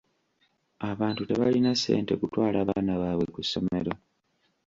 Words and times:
Abantu 0.91 1.21
tebalina 1.29 1.71
ssente 1.75 2.13
kutwala 2.19 2.59
baana 2.69 2.93
baabwe 3.01 3.25
ku 3.33 3.41
ssomero. 3.45 3.93